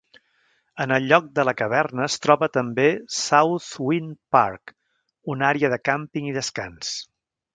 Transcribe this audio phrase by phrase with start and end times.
[0.85, 4.75] En el lloc de la caverna es troba també "Southwind Park",
[5.35, 6.97] una àrea de càmping i descans.